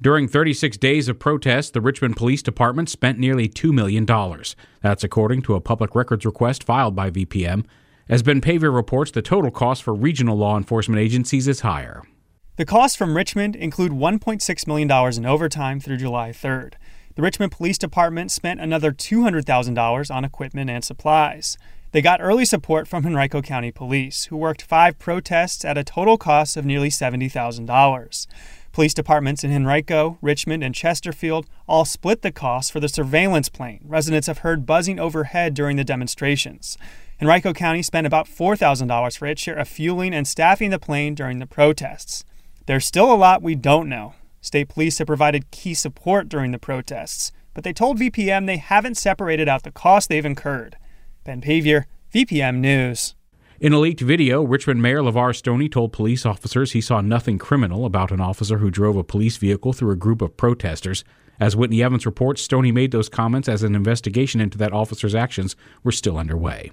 [0.00, 4.04] During 36 days of protests, the Richmond Police Department spent nearly $2 million.
[4.82, 7.64] That's according to a public records request filed by VPM.
[8.06, 12.02] As Ben Paviour reports, the total cost for regional law enforcement agencies is higher.
[12.56, 16.74] The costs from Richmond include $1.6 million in overtime through July 3rd.
[17.14, 21.56] The Richmond Police Department spent another $200,000 on equipment and supplies.
[21.92, 26.18] They got early support from Henrico County Police, who worked five protests at a total
[26.18, 28.26] cost of nearly $70,000.
[28.76, 33.80] Police departments in Henrico, Richmond, and Chesterfield all split the costs for the surveillance plane
[33.82, 36.76] residents have heard buzzing overhead during the demonstrations.
[37.18, 41.38] Henrico County spent about $4,000 for its share of fueling and staffing the plane during
[41.38, 42.22] the protests.
[42.66, 44.12] There's still a lot we don't know.
[44.42, 48.98] State police have provided key support during the protests, but they told VPM they haven't
[48.98, 50.76] separated out the cost they've incurred.
[51.24, 53.14] Ben Paviour, VPM News.
[53.58, 57.86] In a leaked video, Richmond Mayor LeVar Stoney told police officers he saw nothing criminal
[57.86, 61.04] about an officer who drove a police vehicle through a group of protesters.
[61.40, 65.56] As Whitney Evans reports, Stoney made those comments as an investigation into that officer's actions
[65.82, 66.70] were still underway.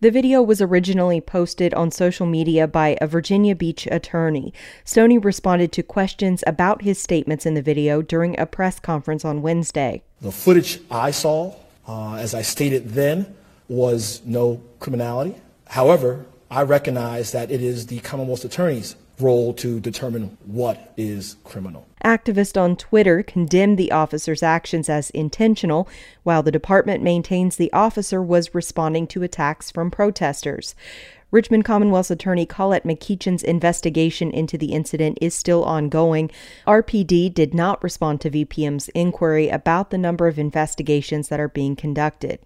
[0.00, 4.52] The video was originally posted on social media by a Virginia Beach attorney.
[4.84, 9.40] Stoney responded to questions about his statements in the video during a press conference on
[9.40, 10.02] Wednesday.
[10.20, 11.54] The footage I saw,
[11.86, 13.34] uh, as I stated then,
[13.66, 15.34] was no criminality.
[15.68, 21.86] However, I recognize that it is the Commonwealth Attorney's role to determine what is criminal.
[22.04, 25.88] Activists on Twitter condemned the officer's actions as intentional,
[26.22, 30.74] while the department maintains the officer was responding to attacks from protesters.
[31.30, 36.30] Richmond Commonwealth's attorney Colette McEachin's investigation into the incident is still ongoing.
[36.66, 41.76] RPD did not respond to VPM's inquiry about the number of investigations that are being
[41.76, 42.38] conducted.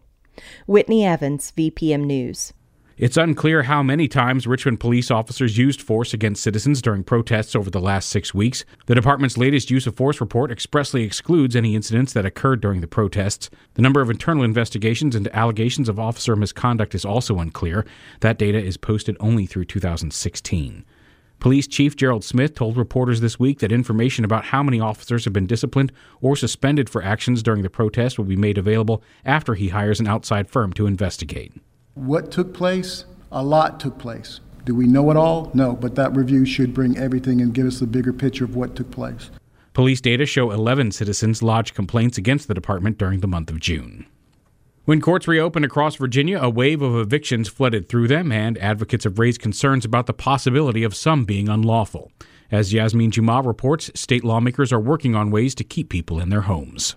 [0.67, 2.53] Whitney Evans, VPM News.
[3.03, 7.69] It's unclear how many times Richmond police officers used force against citizens during protests over
[7.69, 8.65] the last six weeks.
[8.87, 12.87] The department's latest use of force report expressly excludes any incidents that occurred during the
[12.87, 13.51] protests.
[13.75, 17.85] The number of internal investigations into allegations of officer misconduct is also unclear.
[18.21, 20.85] That data is posted only through 2016.
[21.41, 25.33] Police Chief Gerald Smith told reporters this week that information about how many officers have
[25.33, 25.91] been disciplined
[26.21, 30.07] or suspended for actions during the protest will be made available after he hires an
[30.07, 31.53] outside firm to investigate.
[31.95, 33.05] What took place?
[33.31, 34.41] A lot took place.
[34.65, 35.51] Do we know it all?
[35.53, 38.75] No, but that review should bring everything and give us a bigger picture of what
[38.75, 39.31] took place.
[39.75, 44.07] Police data show 11 citizens lodged complaints against the department during the month of June.
[44.87, 49.19] When courts reopened across Virginia, a wave of evictions flooded through them, and advocates have
[49.19, 52.11] raised concerns about the possibility of some being unlawful.
[52.51, 56.43] As Yasmin Juma reports, state lawmakers are working on ways to keep people in their
[56.43, 56.97] homes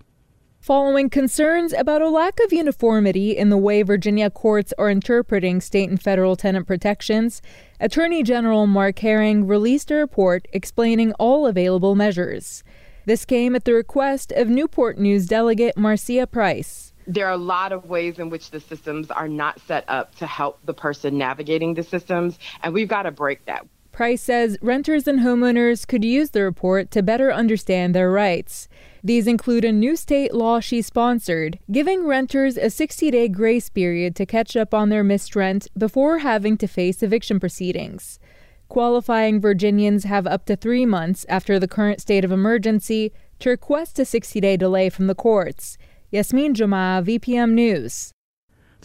[0.65, 5.87] following concerns about a lack of uniformity in the way Virginia courts are interpreting state
[5.91, 7.39] and federal tenant protections,
[7.79, 12.63] Attorney General Mark Herring released a report explaining all available measures.
[13.05, 16.93] This came at the request of Newport News delegate Marcia Price.
[17.05, 20.25] There are a lot of ways in which the systems are not set up to
[20.25, 23.67] help the person navigating the systems, and we've got to break that.
[23.95, 28.67] Price says renters and homeowners could use the report to better understand their rights.
[29.01, 34.13] These include a new state law she sponsored, giving renters a 60 day grace period
[34.17, 38.19] to catch up on their missed rent before having to face eviction proceedings.
[38.67, 43.97] Qualifying Virginians have up to three months after the current state of emergency to request
[43.97, 45.77] a 60 day delay from the courts.
[46.11, 48.11] Yasmin Juma, VPM News.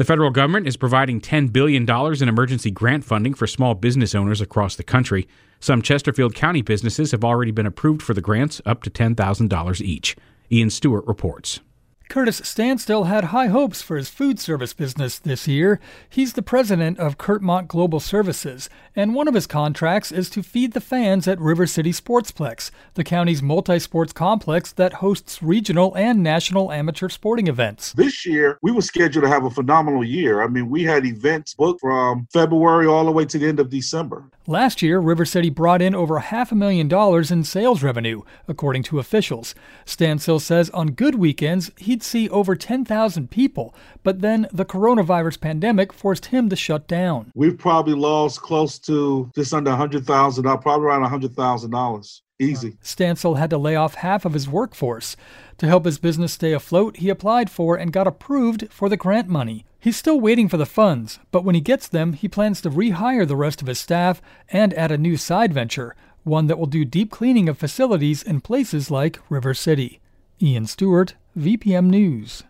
[0.01, 4.41] The federal government is providing $10 billion in emergency grant funding for small business owners
[4.41, 5.29] across the country.
[5.61, 10.17] Some Chesterfield County businesses have already been approved for the grants, up to $10,000 each.
[10.51, 11.61] Ian Stewart reports.
[12.11, 15.79] Curtis Standstill had high hopes for his food service business this year.
[16.09, 20.73] He's the president of Curtmont Global Services, and one of his contracts is to feed
[20.73, 26.21] the fans at River City Sportsplex, the county's multi sports complex that hosts regional and
[26.21, 27.93] national amateur sporting events.
[27.93, 30.43] This year, we were scheduled to have a phenomenal year.
[30.43, 33.71] I mean, we had events booked from February all the way to the end of
[33.71, 34.25] December.
[34.49, 38.83] Last year, River City brought in over half a million dollars in sales revenue, according
[38.85, 39.55] to officials.
[39.85, 41.71] Standstill says on good weekends,
[42.01, 47.31] he'd see over 10,000 people, but then the coronavirus pandemic forced him to shut down.
[47.35, 52.79] We've probably lost close to just under $100,000, uh, probably around $100,000 Easy.
[52.83, 55.15] Stansel had to lay off half of his workforce.
[55.59, 59.29] To help his business stay afloat, he applied for and got approved for the grant
[59.29, 59.67] money.
[59.79, 63.29] He's still waiting for the funds, but when he gets them, he plans to rehire
[63.29, 65.95] the rest of his staff and add a new side venture,
[66.25, 70.00] one that will do deep cleaning of facilities in places like River City.
[70.43, 72.45] Ian Stewart, VPM News.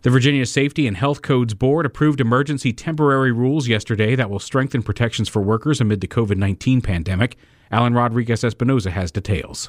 [0.00, 4.82] The Virginia Safety and Health Codes Board approved emergency temporary rules yesterday that will strengthen
[4.82, 7.36] protections for workers amid the COVID 19 pandemic.
[7.70, 9.68] Alan Rodriguez Espinoza has details.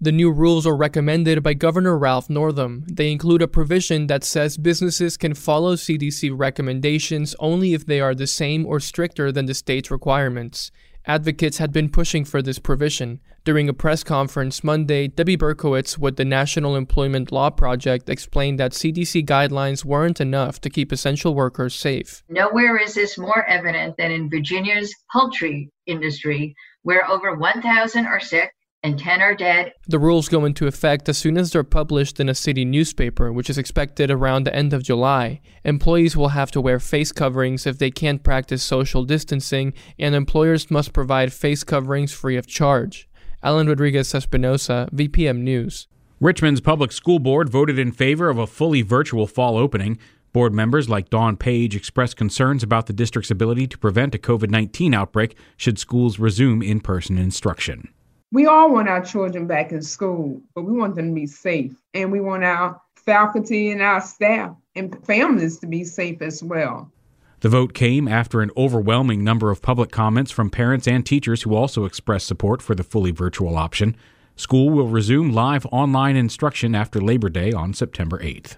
[0.00, 2.84] The new rules are recommended by Governor Ralph Northam.
[2.88, 8.14] They include a provision that says businesses can follow CDC recommendations only if they are
[8.14, 10.70] the same or stricter than the state's requirements.
[11.06, 13.20] Advocates had been pushing for this provision.
[13.44, 18.72] During a press conference Monday, Debbie Berkowitz with the National Employment Law Project explained that
[18.72, 22.22] CDC guidelines weren't enough to keep essential workers safe.
[22.30, 26.54] Nowhere is this more evident than in Virginia's poultry industry,
[26.84, 28.50] where over 1,000 are sick
[28.84, 29.72] and 10 are dead.
[29.88, 33.48] The rules go into effect as soon as they're published in a city newspaper, which
[33.48, 35.40] is expected around the end of July.
[35.64, 40.70] Employees will have to wear face coverings if they can't practice social distancing, and employers
[40.70, 43.08] must provide face coverings free of charge.
[43.42, 45.88] Alan Rodriguez Espinoza, VPM News.
[46.20, 49.98] Richmond's Public School Board voted in favor of a fully virtual fall opening.
[50.34, 54.50] Board members like Dawn Page expressed concerns about the district's ability to prevent a COVID
[54.50, 57.93] 19 outbreak should schools resume in person instruction
[58.34, 61.72] we all want our children back in school, but we want them to be safe.
[61.94, 66.90] And we want our faculty and our staff and families to be safe as well.
[67.40, 71.54] The vote came after an overwhelming number of public comments from parents and teachers who
[71.54, 73.96] also expressed support for the fully virtual option.
[74.34, 78.56] School will resume live online instruction after Labor Day on September 8th.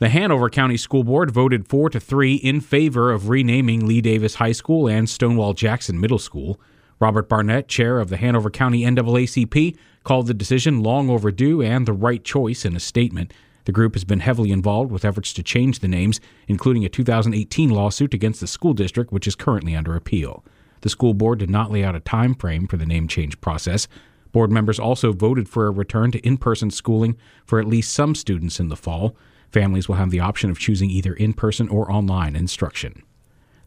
[0.00, 4.36] The Hanover County School Board voted 4 to 3 in favor of renaming Lee Davis
[4.36, 6.60] High School and Stonewall Jackson Middle School.
[7.00, 11.92] Robert Barnett, chair of the Hanover County NAACP, called the decision long overdue and the
[11.92, 13.32] right choice in a statement.
[13.66, 17.70] The group has been heavily involved with efforts to change the names, including a 2018
[17.70, 20.44] lawsuit against the school district, which is currently under appeal.
[20.80, 23.86] The school board did not lay out a time frame for the name change process.
[24.32, 28.14] Board members also voted for a return to in person schooling for at least some
[28.14, 29.16] students in the fall.
[29.50, 33.02] Families will have the option of choosing either in person or online instruction.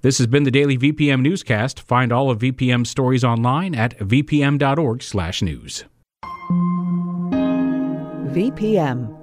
[0.01, 1.79] This has been the daily VPM newscast.
[1.81, 5.83] Find all of VPM stories online at vpm.org/news.
[8.33, 9.17] VPM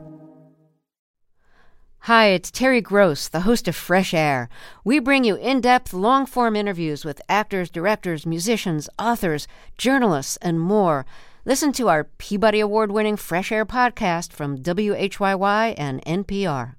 [2.03, 4.49] Hi, it's Terry Gross, the host of Fresh Air.
[4.85, 10.61] We bring you in depth, long form interviews with actors, directors, musicians, authors, journalists, and
[10.61, 11.05] more.
[11.45, 16.77] Listen to our Peabody Award winning Fresh Air podcast from WHYY and NPR.